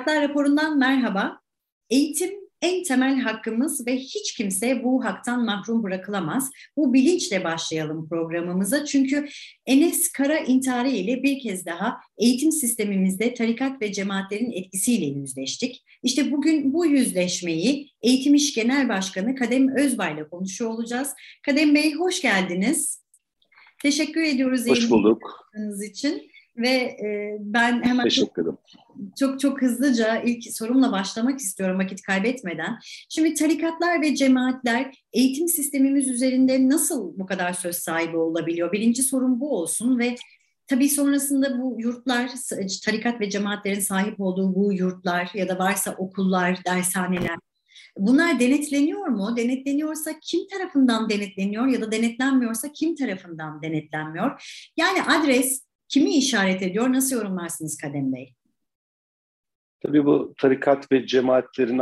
Haklar 0.00 0.28
raporundan 0.28 0.78
merhaba. 0.78 1.40
Eğitim 1.90 2.30
en 2.62 2.82
temel 2.82 3.20
hakkımız 3.20 3.86
ve 3.86 3.96
hiç 3.96 4.34
kimse 4.34 4.84
bu 4.84 5.04
haktan 5.04 5.44
mahrum 5.44 5.82
bırakılamaz. 5.82 6.50
Bu 6.76 6.92
bilinçle 6.92 7.44
başlayalım 7.44 8.08
programımıza. 8.08 8.84
Çünkü 8.84 9.28
Enes 9.66 10.12
Kara 10.12 10.38
intiharı 10.38 10.88
ile 10.88 11.22
bir 11.22 11.40
kez 11.40 11.66
daha 11.66 11.96
eğitim 12.18 12.52
sistemimizde 12.52 13.34
tarikat 13.34 13.82
ve 13.82 13.92
cemaatlerin 13.92 14.52
etkisiyle 14.52 15.06
yüzleştik. 15.06 15.84
İşte 16.02 16.32
bugün 16.32 16.72
bu 16.72 16.86
yüzleşmeyi 16.86 17.90
Eğitim 18.02 18.34
İş 18.34 18.54
Genel 18.54 18.88
Başkanı 18.88 19.34
Kadem 19.34 19.76
Özbay 19.76 20.14
ile 20.14 20.28
konuşuyor 20.28 20.70
olacağız. 20.70 21.14
Kadem 21.46 21.74
Bey 21.74 21.94
hoş 21.94 22.22
geldiniz. 22.22 23.02
Teşekkür 23.82 24.22
ediyoruz. 24.22 24.68
Hoş 24.68 24.90
bulduk. 24.90 25.50
için. 25.90 26.30
Ve 26.60 26.68
e, 26.68 27.36
ben 27.40 27.82
hemen 27.82 28.04
Teşekkür 28.04 28.42
ederim. 28.42 28.58
Çok, 29.18 29.40
çok 29.40 29.62
hızlıca 29.62 30.22
ilk 30.22 30.56
sorumla 30.56 30.92
başlamak 30.92 31.40
istiyorum 31.40 31.78
vakit 31.78 32.02
kaybetmeden. 32.02 32.78
Şimdi 33.08 33.34
tarikatlar 33.34 34.02
ve 34.02 34.14
cemaatler 34.14 34.94
eğitim 35.12 35.48
sistemimiz 35.48 36.08
üzerinde 36.08 36.68
nasıl 36.68 37.18
bu 37.18 37.26
kadar 37.26 37.52
söz 37.52 37.76
sahibi 37.76 38.16
olabiliyor? 38.16 38.72
Birinci 38.72 39.02
sorun 39.02 39.40
bu 39.40 39.56
olsun 39.56 39.98
ve 39.98 40.14
tabii 40.66 40.88
sonrasında 40.88 41.62
bu 41.62 41.76
yurtlar, 41.78 42.30
tarikat 42.84 43.20
ve 43.20 43.30
cemaatlerin 43.30 43.80
sahip 43.80 44.20
olduğu 44.20 44.54
bu 44.54 44.72
yurtlar 44.72 45.30
ya 45.34 45.48
da 45.48 45.58
varsa 45.58 45.94
okullar, 45.98 46.58
dershaneler 46.66 47.36
Bunlar 47.96 48.40
denetleniyor 48.40 49.06
mu? 49.06 49.36
Denetleniyorsa 49.36 50.10
kim 50.22 50.40
tarafından 50.48 51.10
denetleniyor 51.10 51.66
ya 51.66 51.80
da 51.80 51.92
denetlenmiyorsa 51.92 52.72
kim 52.72 52.96
tarafından 52.96 53.62
denetlenmiyor? 53.62 54.42
Yani 54.76 55.02
adres 55.02 55.69
kimi 55.90 56.16
işaret 56.16 56.62
ediyor? 56.62 56.92
Nasıl 56.92 57.16
yorumlarsınız 57.16 57.76
Kadem 57.76 58.12
Bey? 58.12 58.34
Tabii 59.80 60.06
bu 60.06 60.34
tarikat 60.38 60.92
ve 60.92 61.06
cemaatlerin 61.06 61.78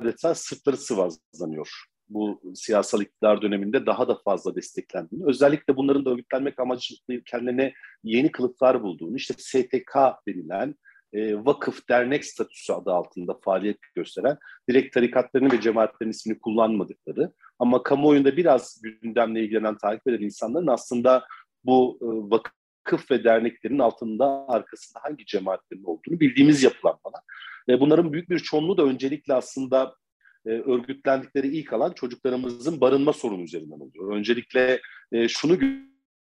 adeta 0.00 0.34
sırtları 0.34 0.76
sıvazlanıyor. 0.76 1.84
Bu 2.08 2.40
siyasal 2.54 3.00
iktidar 3.00 3.42
döneminde 3.42 3.86
daha 3.86 4.08
da 4.08 4.18
fazla 4.24 4.54
desteklendiğini, 4.54 5.26
özellikle 5.26 5.76
bunların 5.76 6.04
da 6.04 6.10
örgütlenmek 6.10 6.60
amacı 6.60 6.94
kendine 7.26 7.72
yeni 8.04 8.32
kılıflar 8.32 8.82
bulduğunu, 8.82 9.16
işte 9.16 9.34
STK 9.38 9.96
denilen 10.28 10.74
e, 11.12 11.44
vakıf, 11.44 11.88
dernek 11.88 12.24
statüsü 12.24 12.72
adı 12.72 12.90
altında 12.90 13.38
faaliyet 13.44 13.78
gösteren 13.94 14.38
direkt 14.68 14.94
tarikatların 14.94 15.50
ve 15.50 15.60
cemaatlerin 15.60 16.10
ismini 16.10 16.38
kullanmadıkları 16.38 17.32
ama 17.58 17.82
kamuoyunda 17.82 18.36
biraz 18.36 18.80
gündemle 18.82 19.44
ilgilenen, 19.44 19.78
takip 19.78 20.08
eden 20.08 20.24
insanların 20.24 20.66
aslında 20.66 21.24
bu 21.64 21.98
e, 22.02 22.06
vakıf 22.06 22.59
vakıf 22.80 23.10
ve 23.10 23.24
derneklerin 23.24 23.78
altında 23.78 24.44
arkasında 24.48 25.00
hangi 25.02 25.26
cemaatlerin 25.26 25.84
olduğunu 25.84 26.20
bildiğimiz 26.20 26.62
yapılanmalar. 26.62 27.20
Ve 27.68 27.80
bunların 27.80 28.12
büyük 28.12 28.30
bir 28.30 28.38
çoğunluğu 28.38 28.76
da 28.76 28.82
öncelikle 28.82 29.34
aslında 29.34 29.94
e, 30.46 30.50
örgütlendikleri 30.50 31.48
ilk 31.48 31.72
alan 31.72 31.92
çocuklarımızın 31.92 32.80
barınma 32.80 33.12
sorunu 33.12 33.42
üzerinden 33.42 33.80
oluyor. 33.80 34.16
Öncelikle 34.16 34.80
e, 35.12 35.28
şunu 35.28 35.58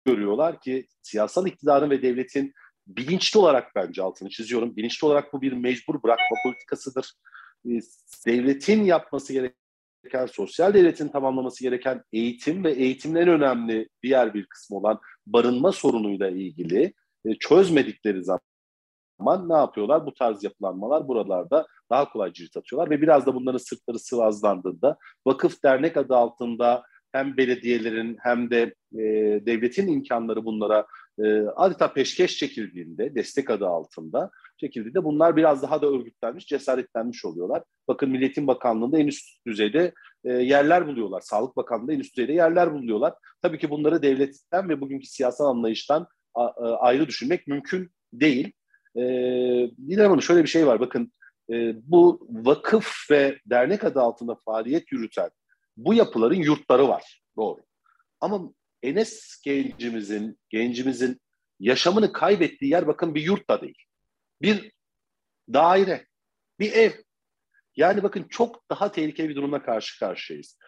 görüyorlar 0.05 0.61
ki 0.61 0.87
siyasal 1.03 1.47
iktidarın 1.47 1.91
ve 1.91 2.03
devletin 2.03 2.53
bilinçli 2.87 3.41
olarak 3.41 3.75
bence 3.75 4.03
altını 4.03 4.29
çiziyorum. 4.29 4.77
Bilinçli 4.77 5.07
olarak 5.07 5.33
bu 5.33 5.43
bir 5.43 5.53
mecbur 5.53 6.03
bırakma 6.03 6.37
politikasıdır. 6.45 7.13
E, 7.67 7.70
devletin 8.27 8.85
yapması 8.85 9.33
gereken, 9.33 9.66
sosyal 10.33 10.75
devletin 10.75 11.09
tamamlaması 11.09 11.62
gereken 11.62 12.03
eğitim 12.12 12.65
ve 12.65 12.73
eğitimin 12.73 13.21
en 13.21 13.29
önemli 13.29 13.89
diğer 14.03 14.35
bir 14.35 14.47
kısmı 14.47 14.77
olan 14.77 15.01
barınma 15.27 15.73
sorunuyla 15.73 16.29
ilgili 16.29 16.95
e, 17.27 17.35
çözmedikleri 17.35 18.25
zaman 18.25 19.48
ne 19.48 19.55
yapıyorlar? 19.55 20.07
Bu 20.07 20.14
tarz 20.14 20.45
yapılanmalar 20.45 21.08
buralarda 21.08 21.67
daha 21.91 22.13
kolay 22.13 22.33
cirit 22.33 22.57
atıyorlar 22.57 22.91
ve 22.91 23.03
biraz 23.03 23.27
da 23.27 23.35
bunların 23.35 23.58
sırtları 23.58 23.98
sıvazlandığında 23.98 24.97
vakıf 25.27 25.63
dernek 25.63 25.97
adı 25.97 26.17
altında 26.17 26.83
hem 27.13 27.36
belediyelerin 27.36 28.17
hem 28.20 28.51
de 28.51 28.75
e, 28.92 29.03
devletin 29.47 29.89
imkanları 29.89 30.45
bunlara 30.45 30.86
e, 31.19 31.41
adeta 31.57 31.92
peşkeş 31.92 32.36
çekildiğinde, 32.36 33.14
destek 33.14 33.51
adı 33.51 33.67
altında 33.67 34.30
çekildiğinde 34.57 35.05
bunlar 35.05 35.36
biraz 35.36 35.63
daha 35.63 35.83
da 35.83 35.86
örgütlenmiş, 35.86 36.47
cesaretlenmiş 36.47 37.25
oluyorlar. 37.25 37.63
Bakın 37.89 38.11
Milliyetin 38.11 38.47
Bakanlığı'nda 38.47 38.98
en 38.98 39.07
üst 39.07 39.47
düzeyde 39.47 39.92
e, 40.27 40.33
yerler 40.33 40.87
buluyorlar. 40.87 41.20
Sağlık 41.20 41.57
Bakanlığı'nda 41.57 41.92
en 41.92 42.01
üst 42.01 42.17
düzeyde 42.17 42.33
yerler 42.33 42.75
buluyorlar. 42.75 43.14
Tabii 43.42 43.59
ki 43.59 43.70
bunları 43.70 44.03
devletten 44.03 44.69
ve 44.69 44.81
bugünkü 44.81 45.07
siyasal 45.07 45.47
anlayıştan 45.47 46.07
a, 46.35 46.47
ayrı 46.77 47.09
düşünmek 47.09 47.47
mümkün 47.47 47.91
değil. 48.13 48.53
E, 48.97 49.03
Didem 49.89 50.09
Hanım 50.09 50.23
şöyle 50.23 50.42
bir 50.42 50.48
şey 50.48 50.67
var. 50.67 50.81
Bakın 50.81 51.13
e, 51.51 51.75
bu 51.91 52.29
vakıf 52.31 53.11
ve 53.11 53.39
dernek 53.47 53.85
adı 53.85 54.01
altında 54.01 54.35
faaliyet 54.45 54.92
yürüten 54.92 55.31
bu 55.77 55.95
yapıların 55.95 56.35
yurtları 56.35 56.89
var. 56.89 57.23
Doğru. 57.36 57.61
Ama 58.20 58.53
Enes 58.83 59.41
gencimizin, 59.45 60.39
gencimizin 60.48 61.20
yaşamını 61.61 62.13
kaybettiği 62.13 62.70
yer 62.70 62.86
bakın 62.86 63.15
bir 63.15 63.23
yurt 63.23 63.51
da 63.51 63.61
değil. 63.61 63.79
Bir 64.42 64.73
daire, 65.53 66.07
bir 66.61 66.73
ev. 66.73 66.92
Yani 67.77 68.03
bakın 68.03 68.27
çok 68.31 68.70
daha 68.70 68.92
tehlikeli 68.92 69.29
bir 69.29 69.37
durumla 69.37 69.63
karşı 69.63 69.98
karşıyayız. 69.98 70.59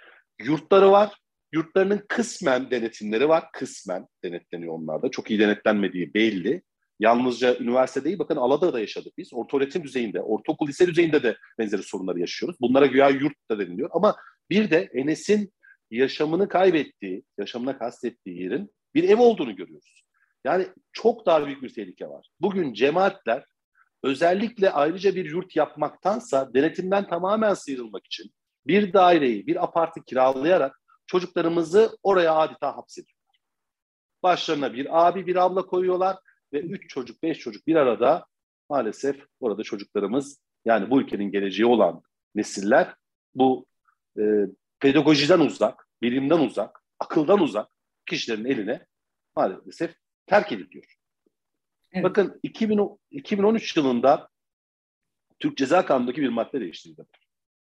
Yurtları 0.43 0.91
var, 0.91 1.15
yurtlarının 1.53 2.05
kısmen 2.09 2.71
denetimleri 2.71 3.29
var, 3.29 3.45
kısmen 3.53 4.07
denetleniyor 4.25 4.75
onlarda. 4.75 5.11
Çok 5.11 5.31
iyi 5.31 5.41
denetlenmediği 5.41 6.15
belli. 6.15 6.63
Yalnızca 7.01 7.59
üniversite 7.59 8.05
değil, 8.05 8.19
bakın 8.19 8.37
Aladağ'da 8.37 8.81
yaşadık 8.81 9.13
biz. 9.19 9.35
Ortaöğretim 9.35 9.85
düzeyinde, 9.85 10.21
ortaokul 10.21 10.69
lise 10.69 10.87
düzeyinde 10.87 11.23
de 11.23 11.37
benzeri 11.59 11.83
sorunları 11.83 12.21
yaşıyoruz. 12.21 12.57
Bunlara 12.61 12.87
güya 12.87 13.09
yurt 13.09 13.51
da 13.51 13.59
deniliyor. 13.59 13.91
Ama 13.93 14.17
bir 14.51 14.71
de 14.71 14.91
Enes'in 14.95 15.53
yaşamını 15.91 16.49
kaybettiği, 16.49 17.23
yaşamına 17.39 17.79
kastettiği 17.79 18.43
yerin 18.43 18.71
bir 18.95 19.09
ev 19.09 19.19
olduğunu 19.21 19.57
görüyoruz. 19.57 20.03
Yani 20.45 20.67
çok 20.93 21.27
daha 21.27 21.47
büyük 21.47 21.63
bir 21.63 21.75
tehlike 21.75 22.09
var. 22.09 22.29
Bugün 22.41 22.73
cemaatler 22.73 23.45
özellikle 24.03 24.71
ayrıca 24.71 25.15
bir 25.15 25.31
yurt 25.31 25.57
yapmaktansa 25.57 26.55
denetimden 26.55 27.09
tamamen 27.09 27.55
sıyrılmak 27.55 28.07
için 28.07 28.33
bir 28.67 28.93
daireyi, 28.93 29.47
bir 29.47 29.65
apartı 29.65 30.03
kiralayarak 30.05 30.81
çocuklarımızı 31.07 31.99
oraya 32.03 32.35
adeta 32.35 32.77
hapsediyorlar. 32.77 33.41
Başlarına 34.23 34.73
bir 34.73 35.07
abi, 35.09 35.27
bir 35.27 35.37
abla 35.37 35.67
koyuyorlar 35.67 36.17
ve 36.53 36.61
üç 36.61 36.91
çocuk, 36.91 37.23
beş 37.23 37.39
çocuk 37.39 37.67
bir 37.67 37.77
arada 37.77 38.27
maalesef 38.71 39.17
orada 39.41 39.63
çocuklarımız 39.63 40.39
yani 40.65 40.91
bu 40.91 41.01
ülkenin 41.01 41.31
geleceği 41.31 41.67
olan 41.67 42.03
nesiller 42.35 42.95
bu 43.35 43.67
e, 44.19 44.23
pedagojiden 44.81 45.41
uzak, 45.41 45.89
bilimden 46.03 46.39
uzak, 46.39 46.85
akıldan 46.99 47.41
uzak 47.41 47.69
kişilerin 48.07 48.45
eline 48.45 48.87
maalesef 49.37 49.95
terk 50.27 50.53
ediliyor. 50.53 50.98
Evet. 51.93 52.05
Bakın 52.05 52.41
2000, 52.43 52.99
2013 53.11 53.77
yılında 53.77 54.29
Türk 55.39 55.57
Ceza 55.57 55.87
Kanunu'ndaki 55.87 56.23
bir 56.23 56.29
madde 56.29 56.61
değiştirildi. 56.61 57.03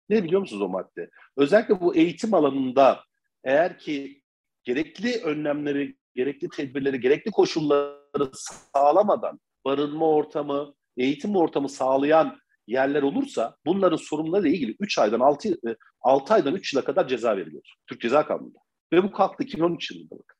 Ne 0.09 0.23
biliyor 0.23 0.41
musunuz 0.41 0.61
o 0.61 0.69
madde? 0.69 1.09
Özellikle 1.37 1.81
bu 1.81 1.95
eğitim 1.95 2.33
alanında 2.33 3.03
eğer 3.43 3.79
ki 3.79 4.21
gerekli 4.63 5.21
önlemleri, 5.23 5.97
gerekli 6.15 6.49
tedbirleri, 6.49 6.99
gerekli 6.99 7.31
koşulları 7.31 8.31
sağlamadan 8.33 9.39
barınma 9.65 10.09
ortamı, 10.09 10.73
eğitim 10.97 11.35
ortamı 11.35 11.69
sağlayan 11.69 12.39
yerler 12.67 13.03
olursa 13.03 13.57
bunların 13.65 13.97
sorunlarıyla 13.97 14.55
ilgili 14.55 14.75
3 14.79 14.99
aydan 14.99 15.19
6, 15.19 15.57
6 16.01 16.33
aydan 16.33 16.55
3 16.55 16.73
yıla 16.73 16.83
kadar 16.83 17.07
ceza 17.07 17.37
veriliyor. 17.37 17.63
Türk 17.87 18.01
Ceza 18.01 18.25
Kanunu'nda. 18.25 18.59
Ve 18.93 19.03
bu 19.03 19.11
kalktı 19.11 19.43
2013 19.43 19.91
yılında 19.91 20.11
bakın. 20.11 20.37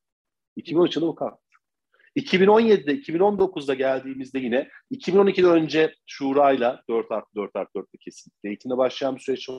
2013 0.56 0.96
yılında 0.96 1.12
bu 1.12 1.16
kalktı. 1.16 1.47
2017'de, 2.18 2.92
2019'da 2.96 3.74
geldiğimizde 3.74 4.40
yine 4.40 4.70
2012'de 4.92 5.48
önce 5.48 5.96
Şura'yla 6.06 6.84
4 6.90 7.12
artı 7.12 7.36
4 7.36 7.56
artı 7.56 7.72
4 7.76 7.88
kesinlikle 8.00 8.50
eğitimde 8.50 8.78
başlayan 8.78 9.16
bir 9.16 9.22
süreç 9.22 9.50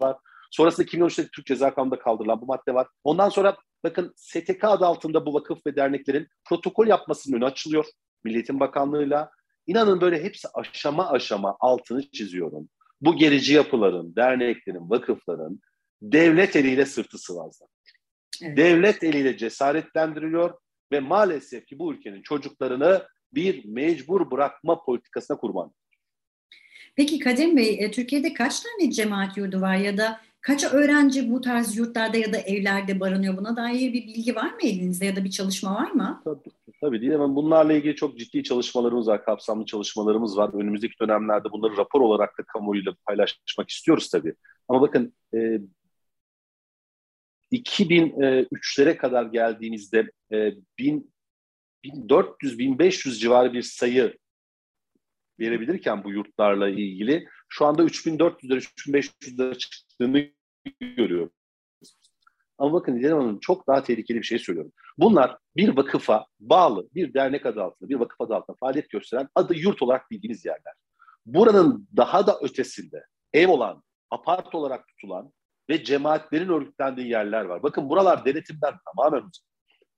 var. 0.00 0.16
Sonrasında 0.50 0.86
2013'te 0.86 1.28
Türk 1.28 1.46
Ceza 1.46 1.74
Kanunu'nda 1.74 1.98
kaldırılan 1.98 2.40
bu 2.40 2.46
madde 2.46 2.74
var. 2.74 2.86
Ondan 3.04 3.28
sonra 3.28 3.56
bakın 3.84 4.12
STK 4.16 4.64
adı 4.64 4.86
altında 4.86 5.26
bu 5.26 5.34
vakıf 5.34 5.66
ve 5.66 5.76
derneklerin 5.76 6.28
protokol 6.44 6.86
yapmasının 6.86 7.36
önü 7.36 7.44
açılıyor. 7.44 7.86
Milliyetin 8.24 8.60
Bakanlığı'yla. 8.60 9.30
İnanın 9.66 10.00
böyle 10.00 10.22
hepsi 10.22 10.48
aşama 10.54 11.10
aşama 11.10 11.56
altını 11.60 12.10
çiziyorum. 12.10 12.68
Bu 13.00 13.16
gerici 13.16 13.54
yapıların, 13.54 14.16
derneklerin, 14.16 14.90
vakıfların 14.90 15.60
devlet 16.02 16.56
eliyle 16.56 16.86
sırtı 16.86 17.18
sıvazlanıyor. 17.18 17.76
Evet. 18.42 18.56
Devlet 18.56 19.02
eliyle 19.02 19.36
cesaretlendiriliyor 19.36 20.58
ve 20.92 21.00
maalesef 21.00 21.66
ki 21.66 21.78
bu 21.78 21.94
ülkenin 21.94 22.22
çocuklarını 22.22 23.06
bir 23.34 23.64
mecbur 23.64 24.30
bırakma 24.30 24.84
politikasına 24.84 25.36
kurban. 25.36 25.72
Peki 26.96 27.18
Kadim 27.18 27.56
Bey, 27.56 27.84
e, 27.84 27.90
Türkiye'de 27.90 28.32
kaç 28.32 28.60
tane 28.60 28.90
cemaat 28.90 29.36
yurdu 29.36 29.60
var 29.60 29.76
ya 29.76 29.96
da 29.96 30.20
Kaç 30.46 30.64
öğrenci 30.64 31.32
bu 31.32 31.40
tarz 31.40 31.76
yurtlarda 31.76 32.16
ya 32.16 32.32
da 32.32 32.38
evlerde 32.38 33.00
barınıyor? 33.00 33.36
Buna 33.36 33.56
dair 33.56 33.92
bir 33.92 34.06
bilgi 34.06 34.34
var 34.34 34.52
mı 34.52 34.58
elinizde 34.62 35.06
ya 35.06 35.16
da 35.16 35.24
bir 35.24 35.30
çalışma 35.30 35.74
var 35.74 35.90
mı? 35.90 36.22
Tabii, 36.24 36.50
tabii 36.80 37.00
değil 37.00 37.14
ama 37.14 37.36
bunlarla 37.36 37.72
ilgili 37.72 37.94
çok 37.94 38.18
ciddi 38.18 38.42
çalışmalarımız 38.42 39.08
var, 39.08 39.24
kapsamlı 39.24 39.66
çalışmalarımız 39.66 40.36
var. 40.36 40.50
Önümüzdeki 40.54 40.94
dönemlerde 41.00 41.52
bunları 41.52 41.76
rapor 41.76 42.00
olarak 42.00 42.38
da 42.38 42.42
kamuoyuyla 42.42 42.94
paylaşmak 43.06 43.70
istiyoruz 43.70 44.10
tabii. 44.10 44.34
Ama 44.68 44.80
bakın 44.80 45.12
e, 45.34 45.60
2003'lere 47.52 48.96
kadar 48.96 49.26
geldiğimizde 49.26 50.10
e, 50.32 50.52
1400-1500 51.84 53.18
civarı 53.18 53.52
bir 53.52 53.62
sayı 53.62 54.16
verebilirken 55.40 56.04
bu 56.04 56.10
yurtlarla 56.10 56.68
ilgili 56.68 57.28
şu 57.48 57.66
anda 57.66 57.82
3400'lere 57.82 58.60
3500'lere 58.60 59.58
çıktığını 59.58 60.28
görüyoruz. 60.80 61.32
Ama 62.58 62.72
bakın 62.72 62.96
İlhan 62.96 63.20
Hanım 63.20 63.40
çok 63.40 63.66
daha 63.66 63.82
tehlikeli 63.82 64.18
bir 64.18 64.26
şey 64.26 64.38
söylüyorum. 64.38 64.72
Bunlar 64.98 65.38
bir 65.56 65.76
vakıfa 65.76 66.26
bağlı, 66.40 66.88
bir 66.94 67.14
dernek 67.14 67.46
adı 67.46 67.62
altında, 67.62 67.88
bir 67.88 67.94
vakıf 67.94 68.20
adı 68.20 68.34
altında 68.34 68.56
faaliyet 68.60 68.90
gösteren 68.90 69.28
adı 69.34 69.54
yurt 69.54 69.82
olarak 69.82 70.10
bildiğiniz 70.10 70.44
yerler. 70.44 70.74
Buranın 71.26 71.88
daha 71.96 72.26
da 72.26 72.38
ötesinde 72.42 73.04
ev 73.32 73.48
olan, 73.48 73.82
apart 74.10 74.54
olarak 74.54 74.88
tutulan 74.88 75.32
ve 75.70 75.84
cemaatlerin 75.84 76.48
örgütlendiği 76.48 77.08
yerler 77.08 77.44
var. 77.44 77.62
Bakın 77.62 77.88
buralar 77.88 78.24
denetimden 78.24 78.74
tamamen 78.84 79.18
uzak. 79.18 79.46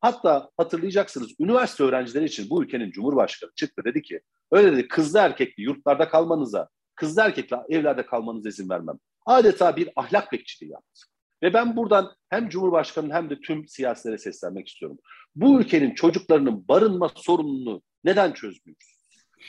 Hatta 0.00 0.50
hatırlayacaksınız 0.56 1.30
üniversite 1.40 1.84
öğrencileri 1.84 2.24
için 2.24 2.50
bu 2.50 2.64
ülkenin 2.64 2.90
cumhurbaşkanı 2.90 3.50
çıktı 3.56 3.82
dedi 3.84 4.02
ki 4.02 4.20
öyle 4.52 4.72
dedi 4.72 4.88
kızlı 4.88 5.18
erkekli 5.18 5.62
yurtlarda 5.62 6.08
kalmanıza, 6.08 6.68
kızlı 6.94 7.22
erkekli 7.22 7.56
evlerde 7.68 8.06
kalmanıza 8.06 8.48
izin 8.48 8.70
vermem. 8.70 8.98
Adeta 9.26 9.76
bir 9.76 9.90
ahlak 9.96 10.32
bekçiliği 10.32 10.72
yaptı. 10.72 11.00
Ve 11.42 11.54
ben 11.54 11.76
buradan 11.76 12.14
hem 12.28 12.48
Cumhurbaşkanı'nın 12.48 13.14
hem 13.14 13.30
de 13.30 13.40
tüm 13.40 13.68
siyasilere 13.68 14.18
seslenmek 14.18 14.68
istiyorum. 14.68 14.98
Bu 15.34 15.60
ülkenin 15.60 15.94
çocuklarının 15.94 16.68
barınma 16.68 17.10
sorununu 17.16 17.82
neden 18.04 18.32
çözmüyoruz? 18.32 18.98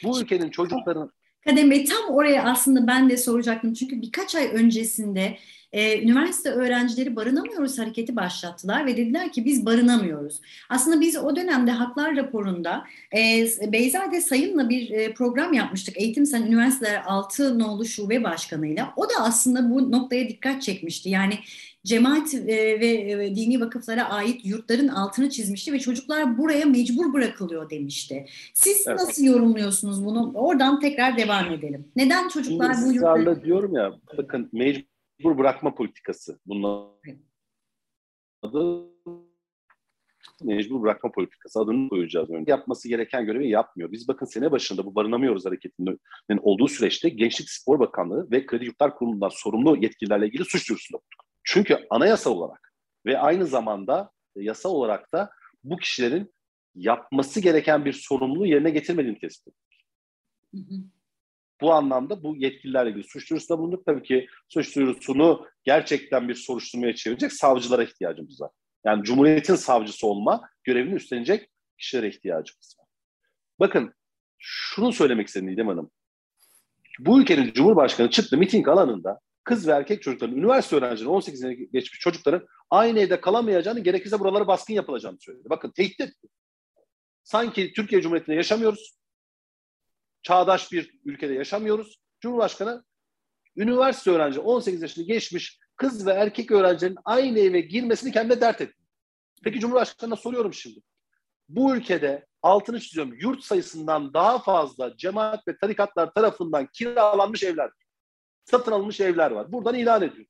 Bu 0.04 0.22
ülkenin 0.22 0.50
çocuklarının 0.50 1.12
Kadem 1.46 1.72
Bey 1.72 1.86
tam 1.86 2.16
oraya 2.16 2.44
aslında 2.44 2.88
ben 2.88 3.10
de 3.10 3.18
soracaktım. 3.18 3.74
Çünkü 3.74 4.02
birkaç 4.02 4.36
ay 4.36 4.52
öncesinde 4.54 5.38
e, 5.74 6.02
üniversite 6.02 6.50
öğrencileri 6.50 7.16
barınamıyoruz 7.16 7.80
hareketi 7.80 8.16
başlattılar 8.16 8.86
ve 8.86 8.98
dediler 8.98 9.32
ki 9.32 9.46
biz 9.46 9.66
barınamıyoruz. 9.66 10.42
Aslında 10.70 11.02
biz 11.02 11.18
o 11.18 11.36
dönemde 11.36 11.72
haklar 11.72 12.16
raporunda 12.16 12.84
e, 13.16 13.48
Beyzade 13.72 14.22
Sayın'la 14.22 14.70
bir 14.70 14.92
e, 14.92 15.14
program 15.14 15.54
yapmıştık. 15.54 15.98
Eğitim 15.98 16.26
Sen 16.26 16.42
Üniversiteler 16.42 17.04
6 17.06 17.60
nolu 17.60 17.86
şube 17.86 18.24
başkanıyla. 18.24 18.94
O 18.96 19.04
da 19.04 19.14
aslında 19.20 19.70
bu 19.70 19.92
noktaya 19.92 20.30
dikkat 20.30 20.62
çekmişti. 20.62 21.10
Yani 21.10 21.34
cemaat 21.84 22.34
e, 22.34 22.80
ve 22.80 22.88
e, 22.88 23.36
dini 23.36 23.62
vakıflara 23.62 24.10
ait 24.10 24.46
yurtların 24.46 24.88
altını 24.88 25.30
çizmişti 25.30 25.74
ve 25.74 25.80
çocuklar 25.80 26.38
buraya 26.38 26.66
mecbur 26.66 27.14
bırakılıyor 27.14 27.70
demişti. 27.70 28.26
Siz 28.54 28.88
evet. 28.88 29.00
nasıl 29.00 29.24
yorumluyorsunuz 29.24 30.06
bunu? 30.06 30.32
Oradan 30.34 30.80
tekrar 30.80 31.18
devam 31.18 31.54
edelim. 31.54 31.88
Neden 31.96 32.30
çocuklar 32.30 32.74
Şimdi 32.74 32.90
bu 32.90 32.94
yurtları... 32.94 33.44
diyorum 33.44 33.76
ya 33.76 33.92
bakın 34.18 34.50
mecbur 34.54 34.99
bırakma 35.24 35.76
politikası. 35.76 36.40
Bunun 36.46 36.92
adı 38.42 38.90
mecbur 40.44 40.82
bırakma 40.82 41.12
politikası 41.12 41.60
adını 41.60 41.90
koyacağız 41.90 42.30
önce. 42.30 42.52
Yapması 42.52 42.90
gereken 42.90 43.26
görevi 43.26 43.50
yapmıyor. 43.50 43.92
Biz 43.92 44.08
bakın 44.08 44.26
sene 44.26 44.52
başında 44.52 44.86
bu 44.86 44.96
barınamıyoruz 44.96 45.46
hareketinin 45.46 46.00
olduğu 46.42 46.68
süreçte 46.68 47.10
Gençlik 47.10 47.50
Spor 47.50 47.80
Bakanlığı 47.80 48.32
ve 48.32 48.46
Kredi 48.46 48.66
Yurtlar 48.66 48.96
Kurumu'ndan 48.96 49.30
sorumlu 49.30 49.78
yetkililerle 49.78 50.28
ilgili 50.28 50.46
suç 50.46 50.70
duyurusunda 50.70 50.98
bulunduk. 50.98 51.26
Çünkü 51.44 51.88
anayasa 51.90 52.30
olarak 52.30 52.74
ve 53.06 53.20
aynı 53.20 53.46
zamanda 53.46 54.12
yasa 54.36 54.70
olarak 54.70 55.14
da 55.14 55.30
bu 55.64 55.78
kişilerin 55.78 56.34
yapması 56.76 57.42
gereken 57.42 57.86
bir 57.86 57.94
sorumluluğu 57.94 58.46
yerine 58.46 58.70
getirmediğini 58.70 59.20
tespit 59.20 59.48
ettik. 59.48 59.86
Bu 61.62 61.74
anlamda 61.74 62.24
bu 62.24 62.36
yetkililerle 62.38 62.90
ilgili 62.90 63.04
suç 63.04 63.30
duyurusunda 63.30 63.60
bulunduk. 63.60 63.86
Tabii 63.86 64.04
ki 64.04 64.28
suç 64.50 64.76
duyurusunu 64.76 65.48
gerçekten 65.64 66.30
bir 66.30 66.36
soruşturmaya 66.36 66.96
çevirecek 66.96 67.34
savcılara 67.34 67.84
ihtiyacımız 67.84 68.42
var. 68.42 68.52
Yani 68.86 69.04
Cumhuriyet'in 69.04 69.56
savcısı 69.56 70.08
olma 70.08 70.50
görevini 70.64 70.96
üstlenecek 70.96 71.50
kişilere 71.78 72.08
ihtiyacımız 72.08 72.76
var. 72.80 72.88
Bakın 73.60 73.94
şunu 74.38 74.94
söylemek 74.94 75.28
istedim 75.28 75.50
İdem 75.50 75.68
Hanım. 75.68 75.92
Bu 77.00 77.22
ülkenin 77.22 77.54
Cumhurbaşkanı 77.54 78.10
çıktı 78.10 78.38
miting 78.38 78.68
alanında 78.68 79.20
kız 79.44 79.68
ve 79.68 79.72
erkek 79.72 80.02
çocukların, 80.02 80.38
üniversite 80.38 80.76
öğrencileri, 80.76 81.10
18 81.10 81.40
sene 81.40 81.54
geçmiş 81.54 82.00
çocukların 82.00 82.48
aynı 82.70 83.00
evde 83.00 83.22
kalamayacağını, 83.22 83.80
gerekirse 83.80 84.20
buralara 84.20 84.48
baskın 84.48 84.74
yapılacağını 84.74 85.18
söyledi. 85.20 85.50
Bakın 85.50 85.72
tehdit 85.72 86.02
etti. 86.02 86.28
Sanki 87.24 87.74
Türkiye 87.74 88.02
Cumhuriyeti'nde 88.02 88.36
yaşamıyoruz. 88.36 88.99
Çağdaş 90.24 90.72
bir 90.72 91.00
ülkede 91.06 91.34
yaşamıyoruz. 91.34 92.00
Cumhurbaşkanı 92.22 92.84
üniversite 93.56 94.12
öğrenci 94.12 94.40
18 94.40 94.82
yaşını 94.82 95.06
geçmiş 95.06 95.60
kız 95.76 96.08
ve 96.08 96.12
erkek 96.12 96.52
öğrencilerin 96.52 96.98
aynı 97.06 97.40
eve 97.40 97.62
girmesini 97.62 98.12
kendine 98.12 98.42
dert 98.42 98.62
etti. 98.62 98.76
Peki 99.44 99.60
Cumhurbaşkanı'na 99.60 100.16
soruyorum 100.16 100.54
şimdi. 100.54 100.80
Bu 101.50 101.76
ülkede 101.76 102.26
altını 102.42 102.80
çiziyorum 102.80 103.14
yurt 103.22 103.44
sayısından 103.44 104.14
daha 104.14 104.40
fazla 104.40 104.98
cemaat 104.98 105.48
ve 105.48 105.58
tarikatlar 105.58 106.14
tarafından 106.14 106.68
kiralanmış 106.74 107.44
evler 107.44 107.70
satın 108.50 108.72
alınmış 108.72 109.00
evler 109.00 109.32
var. 109.32 109.52
Buradan 109.52 109.76
ilan 109.76 110.02
ediyor. 110.02 110.28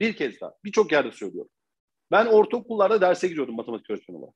Bir 0.00 0.16
kez 0.16 0.40
daha. 0.40 0.54
Birçok 0.64 0.92
yerde 0.92 1.12
söylüyorum. 1.12 1.50
Ben 2.10 2.26
ortaokullarda 2.26 3.00
derse 3.00 3.28
giriyordum 3.28 3.56
matematik 3.56 3.90
öğretmeni 3.90 4.18
olarak. 4.18 4.34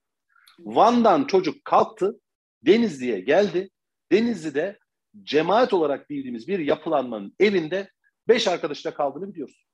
Van'dan 0.58 1.24
çocuk 1.24 1.64
kalktı, 1.64 2.20
Denizli'ye 2.62 3.20
geldi. 3.20 3.70
Denizli'de 4.12 4.78
cemaat 5.22 5.72
olarak 5.72 6.10
bildiğimiz 6.10 6.48
bir 6.48 6.58
yapılanmanın 6.58 7.34
evinde 7.40 7.90
beş 8.28 8.48
arkadaşla 8.48 8.94
kaldığını 8.94 9.32
biliyoruz. 9.32 9.66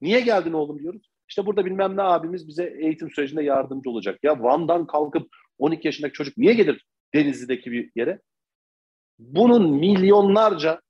Niye 0.00 0.20
geldin 0.20 0.52
oğlum 0.52 0.78
diyoruz. 0.78 1.10
İşte 1.28 1.46
burada 1.46 1.64
bilmem 1.64 1.96
ne 1.96 2.02
abimiz 2.02 2.48
bize 2.48 2.76
eğitim 2.80 3.10
sürecinde 3.10 3.42
yardımcı 3.42 3.90
olacak. 3.90 4.18
Ya 4.22 4.42
Van'dan 4.42 4.86
kalkıp 4.86 5.28
12 5.58 5.88
yaşındaki 5.88 6.12
çocuk 6.12 6.36
niye 6.36 6.54
gelir 6.54 6.86
Denizli'deki 7.14 7.72
bir 7.72 7.90
yere? 7.94 8.20
Bunun 9.18 9.70
milyonlarca 9.70 10.80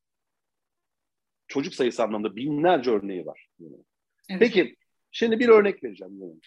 çocuk 1.48 1.74
sayısı 1.74 2.02
anlamda 2.02 2.36
binlerce 2.36 2.90
örneği 2.90 3.26
var. 3.26 3.48
Evet. 3.60 4.40
Peki 4.40 4.76
şimdi 5.10 5.38
bir 5.38 5.48
örnek 5.48 5.84
vereceğim. 5.84 6.40